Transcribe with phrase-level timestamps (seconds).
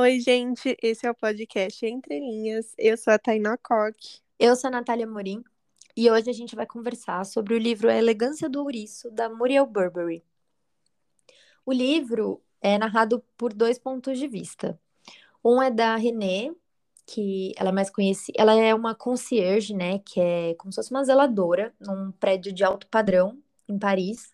[0.00, 2.72] Oi, gente, esse é o podcast Entre Linhas.
[2.78, 4.20] Eu sou a Tainá Coque.
[4.38, 5.42] Eu sou a Natália Morim
[5.96, 9.66] e hoje a gente vai conversar sobre o livro A Elegância do Ouriço, da Muriel
[9.66, 10.22] Burberry.
[11.66, 14.80] O livro é narrado por dois pontos de vista.
[15.44, 16.54] Um é da Renée,
[17.04, 20.92] que ela é mais conhecida, ela é uma concierge, né, que é como se fosse
[20.92, 23.36] uma zeladora num prédio de alto padrão
[23.68, 24.32] em Paris.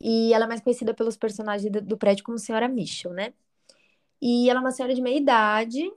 [0.00, 3.34] E ela é mais conhecida pelos personagens do prédio como Senhora Mitchell, né?
[4.20, 5.90] E ela é uma senhora de meia idade.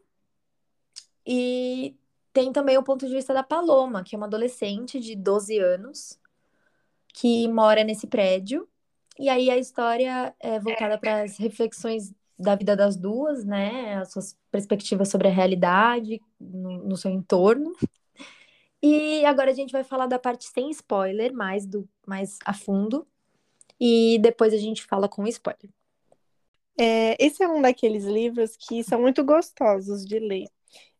[1.26, 1.96] E
[2.32, 6.20] tem também o ponto de vista da Paloma, que é uma adolescente de 12 anos,
[7.14, 8.68] que mora nesse prédio.
[9.20, 13.98] E aí a história é voltada para as reflexões da vida das duas, né?
[13.98, 17.74] As suas perspectivas sobre a realidade no, no seu entorno.
[18.82, 23.08] E agora a gente vai falar da parte sem spoiler, mais do mais a fundo.
[23.80, 25.70] E depois a gente fala com spoiler.
[26.78, 30.48] É, esse é um daqueles livros que são muito gostosos de ler.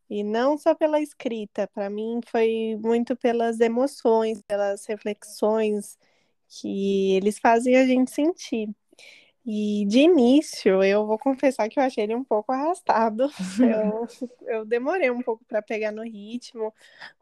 [0.10, 5.98] E não só pela escrita, para mim foi muito pelas emoções, pelas reflexões
[6.48, 8.70] que eles fazem a gente sentir.
[9.46, 13.30] E de início, eu vou confessar que eu achei ele um pouco arrastado.
[13.60, 14.08] Eu,
[14.48, 16.74] eu demorei um pouco para pegar no ritmo,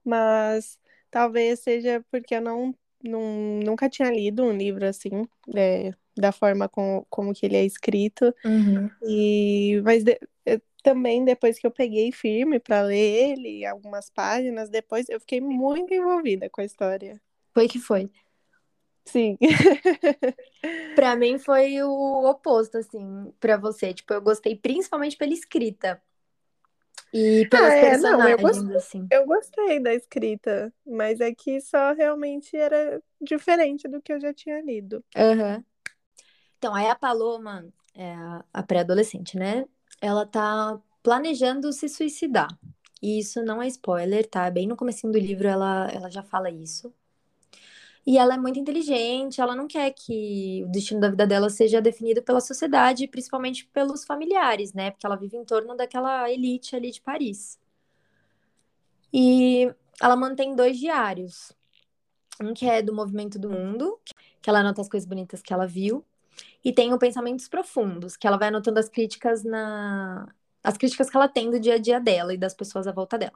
[0.06, 3.22] mas talvez seja porque eu não, não
[3.64, 8.34] nunca tinha lido um livro assim, é, da forma com, como que ele é escrito.
[8.44, 8.90] Uhum.
[9.04, 14.70] E mas de, eu, também depois que eu peguei firme para ler ele, algumas páginas
[14.70, 17.22] depois, eu fiquei muito envolvida com a história.
[17.54, 18.10] Foi que foi.
[19.06, 19.38] Sim.
[20.96, 23.94] para mim foi o oposto, assim, para você.
[23.94, 26.02] Tipo, eu gostei principalmente pela escrita.
[27.14, 29.08] E pelos ah, é, personagens, não, eu gostei, assim.
[29.12, 34.34] Eu gostei da escrita, mas é que só realmente era diferente do que eu já
[34.34, 35.04] tinha lido.
[35.18, 35.64] Uhum.
[36.62, 38.14] Então, aí a Paloma, é
[38.54, 39.66] a pré-adolescente, né?
[40.00, 42.56] Ela tá planejando se suicidar.
[43.02, 44.48] E isso não é spoiler, tá?
[44.52, 46.94] Bem no começo do livro ela, ela já fala isso.
[48.06, 51.82] E ela é muito inteligente, ela não quer que o destino da vida dela seja
[51.82, 54.92] definido pela sociedade, principalmente pelos familiares, né?
[54.92, 57.60] Porque ela vive em torno daquela elite ali de Paris.
[59.12, 61.52] E ela mantém dois diários.
[62.40, 64.00] Um que é do movimento do mundo,
[64.44, 66.06] que ela anota as coisas bonitas que ela viu,
[66.64, 70.28] e tem Pensamentos Profundos, que ela vai anotando as críticas na
[70.64, 73.18] as críticas que ela tem do dia a dia dela e das pessoas à volta
[73.18, 73.34] dela.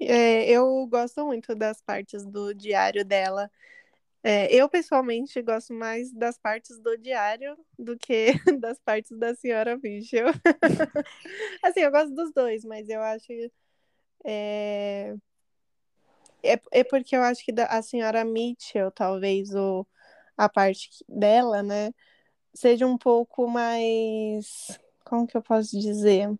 [0.00, 3.50] É, eu gosto muito das partes do diário dela.
[4.22, 9.76] É, eu, pessoalmente, gosto mais das partes do diário do que das partes da senhora
[9.76, 10.26] Mitchell.
[11.62, 13.32] assim, eu gosto dos dois, mas eu acho.
[14.24, 15.14] É,
[16.42, 19.86] é, é porque eu acho que a senhora Mitchell, talvez, o,
[20.38, 21.92] a parte dela, né,
[22.54, 24.78] seja um pouco mais.
[25.04, 26.30] Como que eu posso dizer?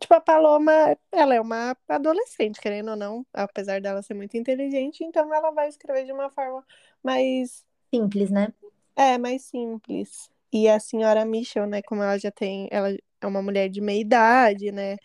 [0.00, 5.04] Tipo, a Paloma, ela é uma adolescente, querendo ou não, apesar dela ser muito inteligente,
[5.04, 6.64] então ela vai escrever de uma forma
[7.02, 7.64] mais.
[7.92, 8.52] Simples, né?
[8.96, 10.30] É, mais simples.
[10.52, 12.68] E a senhora Michel, né, como ela já tem.
[12.70, 14.96] Ela é uma mulher de meia idade, né?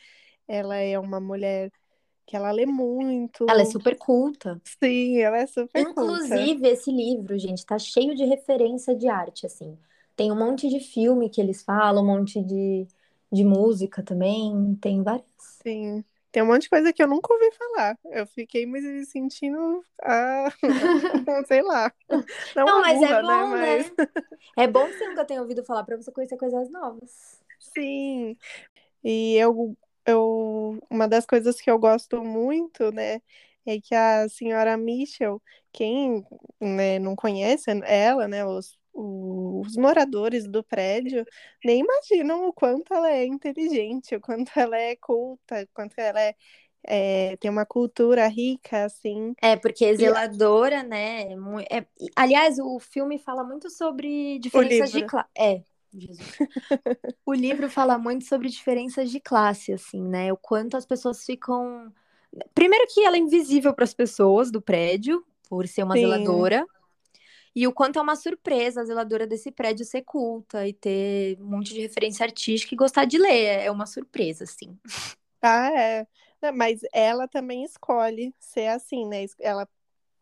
[0.47, 1.71] Ela é uma mulher
[2.29, 3.47] que ela lê muito.
[3.49, 4.61] Ela é super culta.
[4.63, 6.67] Sim, ela é super Inclusive, culta.
[6.67, 9.75] esse livro, gente, tá cheio de referência de arte, assim.
[10.15, 12.87] Tem um monte de filme que eles falam, um monte de
[13.31, 15.27] de música também, tem várias.
[15.37, 16.03] Sim.
[16.31, 17.97] Tem um monte de coisa que eu nunca ouvi falar.
[18.05, 20.49] Eu fiquei me sentindo, ah,
[21.47, 21.91] sei lá.
[22.55, 23.77] Não, não mas burra, é bom, né?
[23.77, 23.91] Mas...
[23.97, 24.07] né?
[24.57, 27.39] É bom que você nunca tenha ouvido falar para você conhecer coisas novas.
[27.59, 28.35] Sim.
[29.03, 29.75] E eu,
[30.09, 33.21] eu, uma das coisas que eu gosto muito, né,
[33.65, 36.25] é que a senhora Michel, quem
[36.59, 41.25] né, não conhece ela, né, os os moradores do prédio
[41.63, 46.19] nem imaginam o quanto ela é inteligente, o quanto ela é culta, o quanto ela
[46.19, 46.35] é,
[46.85, 49.33] é tem uma cultura rica, assim.
[49.41, 51.29] É, porque é zeladora, né?
[51.69, 55.29] É, aliás, o filme fala muito sobre diferenças de classe.
[55.37, 55.61] É,
[55.93, 56.37] Jesus.
[57.25, 60.31] o livro fala muito sobre diferenças de classe, assim, né?
[60.31, 61.91] O quanto as pessoas ficam.
[62.53, 66.01] Primeiro que ela é invisível para as pessoas do prédio, por ser uma Sim.
[66.01, 66.65] zeladora.
[67.55, 71.45] E o quanto é uma surpresa a zeladora desse prédio ser culta e ter um
[71.45, 73.63] monte de referência artística e gostar de ler.
[73.65, 74.77] É uma surpresa, assim.
[75.41, 76.07] Ah, é.
[76.53, 79.25] mas ela também escolhe ser assim, né?
[79.39, 79.67] Ela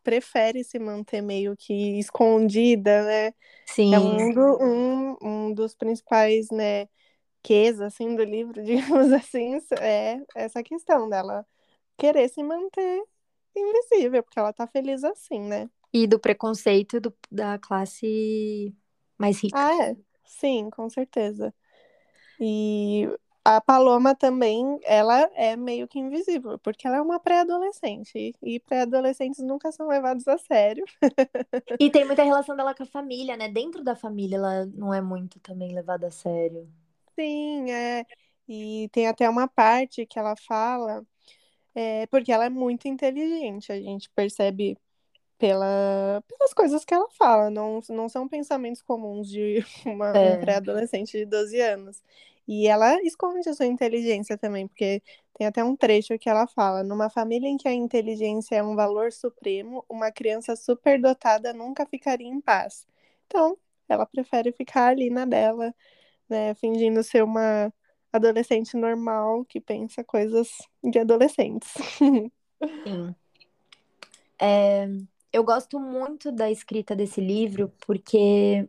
[0.07, 3.33] prefere se manter meio que escondida, né?
[3.65, 3.93] Sim.
[3.93, 6.87] É um, do, um, um dos principais, né,
[7.43, 11.45] ques, assim, do livro, digamos assim, é essa questão dela
[11.97, 13.03] querer se manter
[13.53, 15.69] invisível, porque ela tá feliz assim, né?
[15.93, 18.73] E do preconceito do, da classe
[19.17, 19.59] mais rica.
[19.59, 19.97] Ah, é.
[20.25, 21.53] Sim, com certeza.
[22.39, 23.09] E
[23.47, 28.35] a Paloma também, ela é meio que invisível, porque ela é uma pré-adolescente.
[28.41, 30.83] E pré-adolescentes nunca são levados a sério.
[31.79, 33.49] E tem muita relação dela com a família, né?
[33.49, 36.67] Dentro da família ela não é muito também levada a sério.
[37.19, 38.05] Sim, é.
[38.47, 41.05] E tem até uma parte que ela fala,
[41.75, 44.77] é, porque ela é muito inteligente, a gente percebe
[45.37, 50.37] pela, pelas coisas que ela fala, não, não são pensamentos comuns de uma, É.
[50.37, 52.03] um pré-adolescente de 12 anos.
[52.47, 55.01] E ela esconde a sua inteligência também, porque
[55.37, 58.75] tem até um trecho que ela fala: numa família em que a inteligência é um
[58.75, 62.87] valor supremo, uma criança superdotada nunca ficaria em paz.
[63.25, 63.57] Então,
[63.89, 65.73] ela prefere ficar ali na dela,
[66.29, 67.73] né, fingindo ser uma
[68.11, 70.49] adolescente normal que pensa coisas
[70.83, 71.73] de adolescentes.
[72.83, 73.15] Sim.
[74.39, 74.87] É,
[75.33, 78.67] eu gosto muito da escrita desse livro porque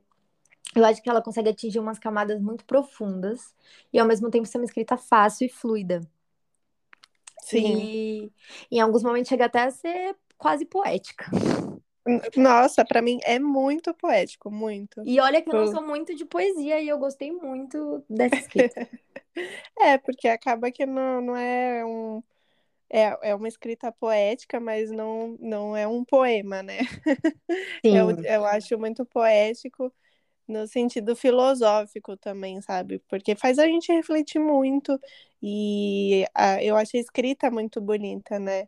[0.79, 3.55] eu acho que ela consegue atingir umas camadas muito profundas
[3.93, 6.01] e ao mesmo tempo ser uma escrita fácil e fluida.
[7.43, 7.77] Sim.
[7.77, 8.31] E
[8.71, 11.27] em alguns momentos chega até a ser quase poética.
[12.37, 15.03] Nossa, pra mim é muito poético, muito.
[15.07, 18.37] E olha que eu não Eu- sou muito de poesia e eu gostei muito dessa
[18.37, 18.89] escrita.
[19.81, 22.23] É, porque acaba que não, não é um.
[22.91, 26.79] É, é uma escrita poética, mas não, não é um poema, né?
[27.85, 29.93] Eu, Sim, eu acho muito poético
[30.49, 33.01] no sentido filosófico também, sabe?
[33.09, 34.99] Porque faz a gente refletir muito
[35.43, 38.65] e a, eu acho a escrita muito bonita, né?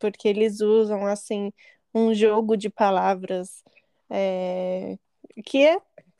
[0.00, 1.52] Porque eles usam, assim,
[1.94, 3.62] um jogo de palavras
[4.10, 4.98] é,
[5.44, 5.76] que é,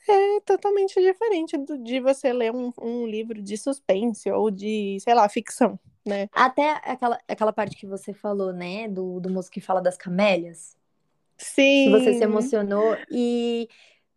[0.09, 5.15] é totalmente diferente do- de você ler um, um livro de suspense ou de, sei
[5.15, 6.29] lá, ficção, né?
[6.33, 10.77] até aquela, aquela parte que você falou, né, do, do moço que fala das camélias.
[11.83, 13.69] que você se Sim, emocionou e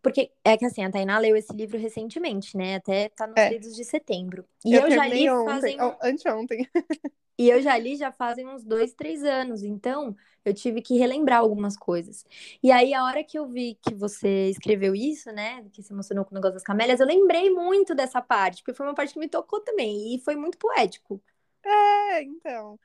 [0.02, 2.76] porque é que assim, a Tainá leu esse livro recentemente, né?
[2.76, 3.50] Até tá nos É.
[3.50, 4.44] lidos de setembro.
[4.64, 6.68] E eu eu, já li ontem, fazem anteontem.
[7.38, 9.62] e eu já li já fazem uns dois, três anos.
[9.62, 10.14] Então
[10.44, 12.24] eu tive que relembrar algumas coisas.
[12.62, 15.64] E aí a hora que eu vi que você escreveu isso, né?
[15.72, 18.86] Que se emocionou com o negócio das camélias, eu lembrei muito dessa parte, porque foi
[18.86, 21.22] uma parte que me tocou também e foi muito poético.
[21.64, 22.78] É, então,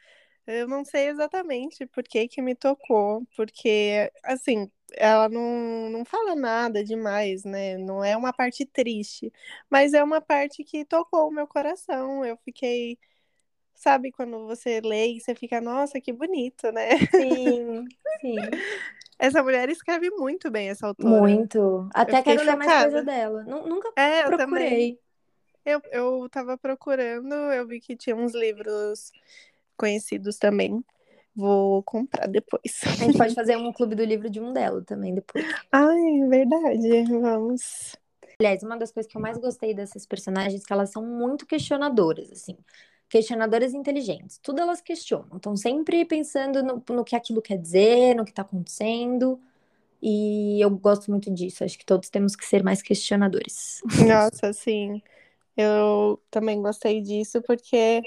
[0.48, 6.36] eu não sei exatamente por que que me tocou, porque, assim, ela não, não fala
[6.36, 7.78] nada demais, né?
[7.78, 9.32] Não é uma parte triste,
[9.70, 12.26] mas é uma parte que tocou o meu coração.
[12.26, 12.98] Eu fiquei,
[13.76, 16.90] sabe, quando você lê e você fica, nossa, que bonito, né?
[17.16, 17.86] Sim,
[18.22, 18.42] sim.
[19.20, 21.22] Essa mulher escreve muito bem, essa autora.
[21.22, 21.88] Muito.
[21.94, 23.44] Até quero ler mais coisa dela.
[23.44, 25.00] Nu- Nunca É, eu procurei.
[25.66, 29.12] Eu, eu tava procurando, eu vi que tinha uns livros
[29.78, 30.84] conhecidos também.
[31.38, 32.81] Vou comprar depois.
[32.84, 35.45] A gente pode fazer um clube do livro de um dela também depois.
[35.72, 37.04] Ai, verdade.
[37.22, 37.95] Vamos.
[38.39, 41.45] Aliás, uma das coisas que eu mais gostei dessas personagens é que elas são muito
[41.45, 42.57] questionadoras, assim.
[43.07, 44.39] Questionadoras inteligentes.
[44.42, 45.38] Tudo elas questionam.
[45.38, 49.39] Estão sempre pensando no, no que aquilo quer dizer, no que tá acontecendo.
[50.01, 51.63] E eu gosto muito disso.
[51.63, 53.80] Acho que todos temos que ser mais questionadores.
[54.07, 55.04] Nossa, sim.
[55.56, 58.01] Eu também gostei disso porque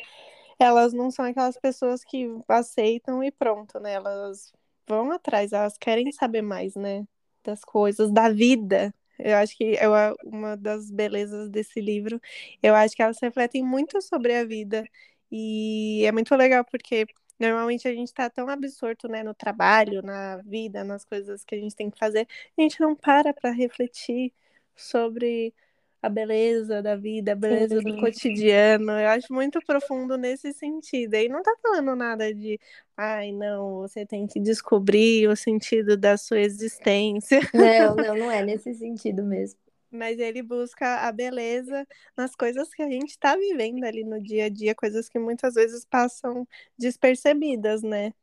[0.65, 3.95] elas não são aquelas pessoas que aceitam e pronto, né?
[3.95, 4.53] Elas
[4.89, 7.07] vão atrás, elas querem saber mais, né?
[7.45, 8.95] Das coisas, da vida.
[9.19, 9.87] Eu acho que é
[10.25, 12.21] uma das belezas desse livro.
[12.63, 14.85] Eu acho que elas refletem muito sobre a vida.
[15.31, 17.07] E é muito legal porque
[17.39, 21.59] normalmente a gente tá tão absorto, né, no trabalho, na vida, nas coisas que a
[21.59, 22.27] gente tem que fazer,
[22.59, 24.33] a gente não para para refletir
[24.77, 25.55] sobre
[26.03, 28.01] a beleza da vida, a beleza do Sim.
[28.01, 28.93] cotidiano.
[28.93, 31.15] Eu acho muito profundo nesse sentido.
[31.15, 32.59] E não tá falando nada de,
[32.97, 37.41] ai, não, você tem que descobrir o sentido da sua existência.
[37.53, 39.59] Não, não, não é nesse sentido mesmo.
[39.91, 44.45] Mas ele busca a beleza nas coisas que a gente está vivendo ali no dia
[44.45, 46.47] a dia, coisas que muitas vezes passam
[46.79, 48.15] despercebidas, né?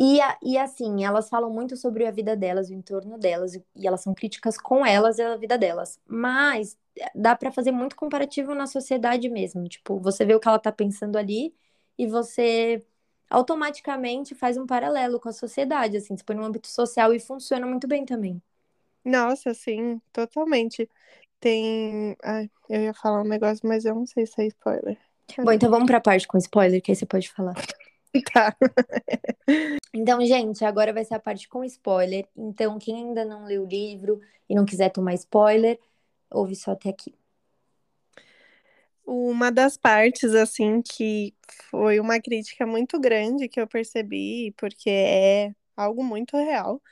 [0.00, 4.00] E, e assim, elas falam muito sobre a vida delas, o entorno delas, e, elas
[4.00, 5.98] são críticas com elas e a vida delas.
[6.06, 6.78] Mas
[7.14, 9.68] dá pra fazer muito comparativo na sociedade mesmo.
[9.68, 11.54] Tipo, você vê o que ela tá pensando ali
[11.96, 12.84] e você
[13.30, 17.66] automaticamente faz um paralelo com a sociedade, assim, se põe no âmbito social e funciona
[17.66, 18.40] muito bem também.
[19.04, 20.88] Nossa, sim, totalmente.
[21.40, 22.16] Tem.
[22.22, 24.98] Ai, eu ia falar um negócio, mas eu não sei se é spoiler.
[25.38, 27.54] Bom, então vamos pra parte com spoiler, que aí você pode falar.
[28.32, 28.56] Tá.
[29.94, 32.26] Então, gente, agora vai ser a parte com spoiler.
[32.36, 35.78] Então, quem ainda não leu o livro e não quiser tomar spoiler,
[36.30, 37.14] ouve só até aqui.
[39.04, 41.34] Uma das partes, assim, que
[41.70, 46.82] foi uma crítica muito grande que eu percebi, porque é algo muito real,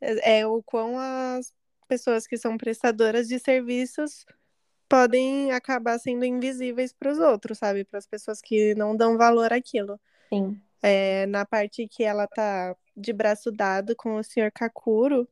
[0.00, 1.54] é é o quão as
[1.88, 4.26] pessoas que são prestadoras de serviços
[4.88, 7.84] podem acabar sendo invisíveis para os outros, sabe?
[7.84, 9.98] Para as pessoas que não dão valor àquilo.
[10.28, 10.60] Sim.
[10.82, 14.50] É, na parte que ela tá de braço dado com o Sr.
[14.52, 15.26] Kakuro,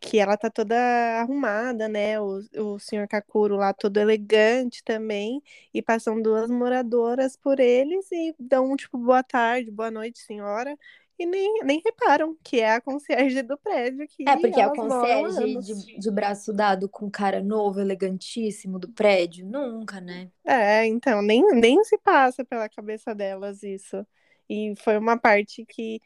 [0.00, 0.76] que ela tá toda
[1.20, 2.20] arrumada, né?
[2.20, 3.08] O, o Sr.
[3.08, 9.22] Kakuro lá todo elegante também, e passam duas moradoras por eles e dão tipo boa
[9.22, 10.76] tarde, boa noite, senhora.
[11.18, 14.06] E nem, nem reparam que é a concierge do prédio.
[14.06, 18.88] Que É, porque é o concierge de, de braço dado com cara novo, elegantíssimo do
[18.90, 19.46] prédio.
[19.46, 20.28] Nunca, né?
[20.44, 24.06] É, então, nem, nem se passa pela cabeça delas isso.
[24.48, 26.00] E foi uma parte que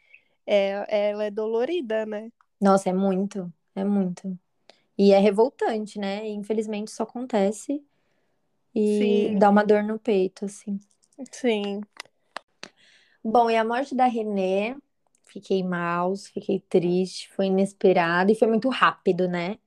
[0.47, 2.31] é, ela é dolorida, né?
[2.61, 3.53] Nossa, é muito.
[3.81, 4.39] É muito.
[4.97, 6.29] E é revoltante, né?
[6.29, 7.83] Infelizmente isso acontece
[8.75, 8.99] e
[9.31, 9.39] Sim.
[9.39, 10.79] dá uma dor no peito, assim.
[11.33, 11.81] Sim.
[13.25, 14.77] Bom, e a morte da Renée,
[15.27, 19.59] fiquei mal, fiquei triste, foi inesperado e foi muito rápido, né?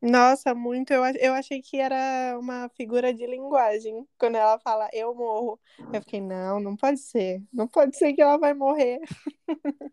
[0.00, 0.92] Nossa, muito.
[0.92, 4.06] Eu, eu achei que era uma figura de linguagem.
[4.18, 5.58] Quando ela fala, eu morro.
[5.92, 7.42] Eu fiquei, não, não pode ser.
[7.52, 9.00] Não pode ser que ela vai morrer.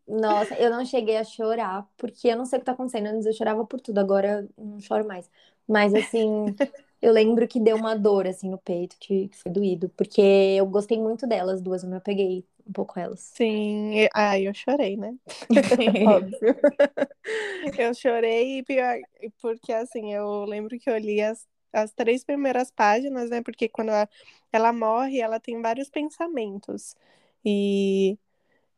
[0.07, 3.07] Nossa, eu não cheguei a chorar, porque eu não sei o que tá acontecendo.
[3.07, 5.29] Antes eu chorava por tudo, agora eu não choro mais.
[5.67, 6.55] Mas assim,
[7.01, 10.99] eu lembro que deu uma dor assim no peito, que foi doído, porque eu gostei
[10.99, 13.19] muito delas duas, eu me apeguei um pouco elas.
[13.19, 14.07] Sim.
[14.13, 15.15] Ai, eu chorei, né?
[16.07, 16.55] Óbvio.
[17.77, 18.97] Eu chorei e pior,
[19.41, 23.41] porque assim, eu lembro que eu li as, as três primeiras páginas, né?
[23.41, 24.09] Porque quando ela,
[24.51, 26.95] ela morre, ela tem vários pensamentos.
[27.43, 28.17] E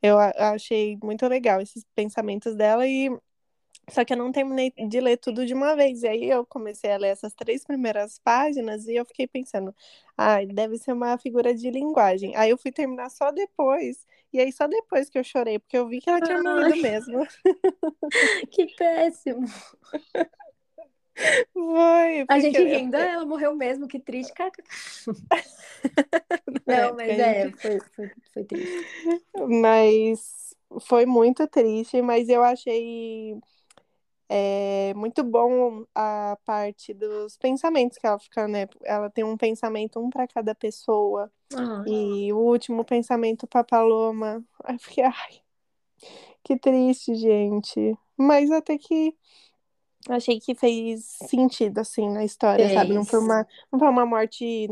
[0.02, 3.10] eu achei muito legal esses pensamentos dela e
[3.90, 6.04] só que eu não terminei de ler tudo de uma vez.
[6.04, 9.74] E aí eu comecei a ler essas três primeiras páginas e eu fiquei pensando,
[10.18, 12.36] ai, deve ser uma figura de linguagem.
[12.36, 14.06] Aí eu fui terminar só depois.
[14.34, 17.26] E aí só depois que eu chorei, porque eu vi que ela tinha morrido mesmo.
[18.52, 19.46] Que péssimo.
[21.54, 24.34] Foi, A gente rindo, "Ah, ela morreu mesmo, que triste.
[24.34, 24.64] Caca.
[26.68, 28.86] Não, mas é, foi, foi, foi triste.
[29.62, 33.40] Mas foi muito triste, mas eu achei
[34.30, 38.68] é, muito bom a parte dos pensamentos que ela fica, né?
[38.84, 41.32] Ela tem um pensamento, um para cada pessoa.
[41.56, 44.44] Ah, E o último pensamento pra Paloma.
[44.64, 45.42] Aí eu fiquei, ai,
[46.44, 47.98] que triste, gente.
[48.18, 49.16] Mas até que
[50.10, 52.94] achei que fez sentido, assim, na história, sabe?
[52.94, 53.30] Não foi Fez.
[53.30, 54.68] uma, não foi uma morte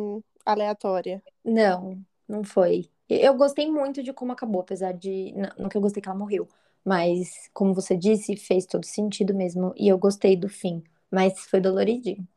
[0.45, 1.21] aleatória.
[1.43, 2.89] Não, não foi.
[3.07, 5.31] Eu gostei muito de como acabou, apesar de.
[5.33, 6.47] Não, não que eu gostei que ela morreu,
[6.85, 9.73] mas, como você disse, fez todo sentido mesmo.
[9.75, 10.83] E eu gostei do fim.
[11.11, 12.27] Mas foi doloridinho.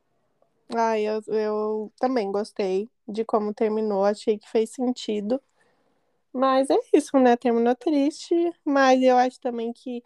[0.75, 5.41] Ai, eu, eu também gostei de como terminou, achei que fez sentido.
[6.33, 7.37] Mas é isso, né?
[7.37, 10.03] Terminou triste, mas eu acho também que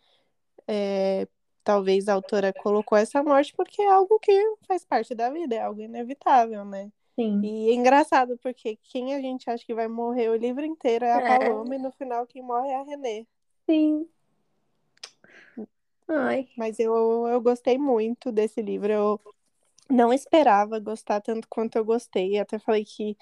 [0.69, 1.27] é,
[1.65, 4.33] talvez a autora colocou essa morte porque é algo que
[4.67, 6.91] faz parte da vida, é algo inevitável, né?
[7.19, 7.43] Sim.
[7.43, 11.13] E é engraçado porque quem a gente acha que vai morrer o livro inteiro é
[11.13, 11.39] a É.
[11.39, 13.27] Paloma e no final quem morre é a Renée.
[13.69, 14.09] Sim.
[16.09, 16.49] Ai.
[16.57, 18.93] Mas eu, eu gostei muito desse livro.
[18.93, 19.21] Eu
[19.89, 22.39] não esperava gostar tanto quanto eu gostei.
[22.39, 23.17] Até falei que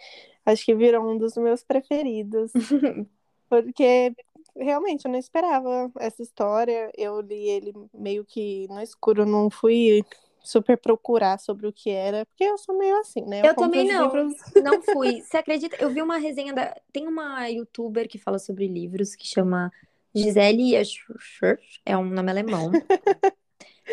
[0.45, 2.53] acho que virou um dos meus preferidos.
[3.49, 4.15] Porque
[4.57, 6.91] realmente eu não esperava essa história.
[6.97, 10.05] Eu li ele meio que no escuro, não fui
[10.43, 13.41] super procurar sobre o que era, porque eu sou meio assim, né?
[13.43, 14.05] Eu compro também não.
[14.05, 15.21] livros- Não fui.
[15.21, 15.77] Você acredita?
[15.79, 16.75] Eu vi uma resenha da.
[16.93, 19.71] Tem uma youtuber que fala sobre livros que chama
[20.15, 21.59] Gisele Yashur.
[21.85, 22.71] É um nome alemão.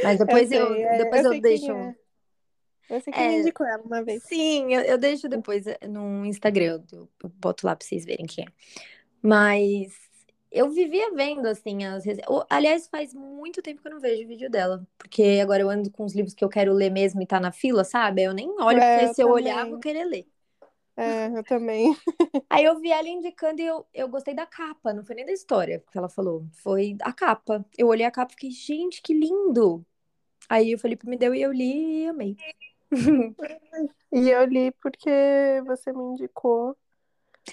[0.03, 1.71] Mas depois eu, sei, é, depois eu, quem deixo.
[1.71, 1.95] é.
[2.89, 3.27] Eu sei que É.
[3.29, 4.23] me indicou ela uma vez.
[4.23, 6.81] Sim, eu, eu deixo depois eh, no Instagram.
[6.91, 8.47] Eu, eu boto lá pra vocês verem quem é.
[9.21, 9.93] Mas
[10.51, 12.03] eu vivia vendo, assim, as
[12.49, 14.87] Aliás, faz muito tempo que eu não vejo vídeo dela.
[14.97, 17.51] Porque agora eu ando com os livros que eu quero ler mesmo e tá na
[17.51, 18.23] fila, sabe?
[18.23, 20.25] Eu nem olho, É, porque eu se eu olhar, eu vou querer ler.
[20.97, 21.95] É, eu também.
[22.49, 25.31] Aí eu vi ela indicando e eu, eu gostei da capa, não foi nem da
[25.31, 27.63] história que ela falou, foi a capa.
[27.77, 29.85] Eu olhei a capa e fiquei, gente, que lindo!
[30.49, 32.35] Aí o Felipe me deu e eu li e amei.
[34.09, 35.11] E eu li porque
[35.65, 36.77] você me indicou.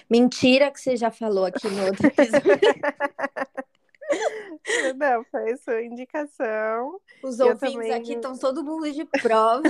[0.09, 2.45] Mentira que você já falou aqui no outro episódio.
[4.97, 7.01] Não, foi sua indicação.
[7.23, 9.63] Os ouvintes também- aqui estão todo mundo de prova.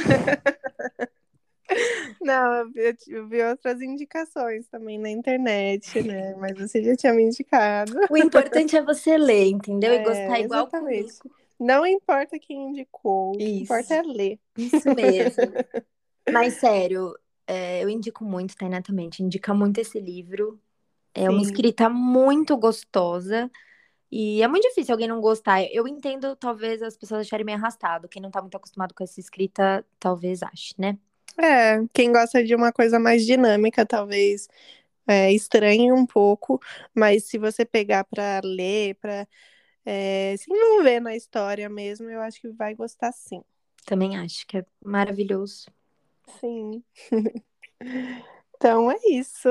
[2.21, 6.35] Não, eu vi, eu vi outras indicações também na internet, né?
[6.37, 7.93] Mas você já tinha me indicado.
[8.11, 9.93] O importante é você ler, entendeu?
[9.93, 11.19] E É, gostar igual exatamente.
[11.19, 11.37] comigo.
[11.59, 13.63] Não importa quem indicou, o que Isso.
[13.65, 14.39] importa é ler.
[14.57, 15.53] Isso mesmo.
[16.33, 17.17] Mas sério,
[17.47, 19.09] é, eu indico muito, Tainá também.
[19.09, 20.61] Te indica muito esse livro.
[21.15, 21.47] É uma Sim.
[21.47, 23.51] escrita muito gostosa.
[24.11, 25.63] E é muito difícil alguém não gostar.
[25.73, 28.09] Eu entendo, talvez, as pessoas acharem meio arrastado.
[28.09, 30.99] Quem não tá muito acostumado com essa escrita, talvez ache, né?
[31.39, 34.49] É, quem gosta de uma coisa mais dinâmica, talvez
[35.07, 36.61] é, estranhe um pouco,
[36.95, 39.27] mas se você pegar para ler, para
[39.85, 43.43] é, se envolver na história mesmo, eu acho que vai gostar sim.
[43.85, 45.67] Também acho que é maravilhoso.
[46.41, 46.83] Sim.
[48.57, 49.49] então é isso.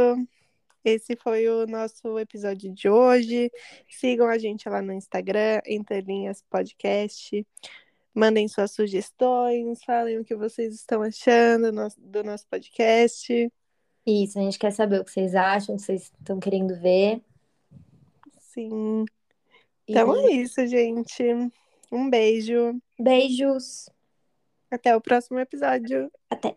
[0.83, 3.49] Esse foi o nosso episódio de hoje.
[3.87, 7.45] Sigam a gente lá no Instagram, Entre Linhas Podcast.
[8.13, 13.51] Mandem suas sugestões, falem o que vocês estão achando do nosso podcast.
[14.05, 17.21] Isso, a gente quer saber o que vocês acham, o que vocês estão querendo ver.
[18.39, 19.05] Sim.
[19.87, 20.19] Então e...
[20.19, 21.23] é isso, gente.
[21.91, 22.79] Um beijo.
[22.99, 23.89] Beijos.
[24.69, 26.11] Até o próximo episódio.
[26.29, 26.55] Até.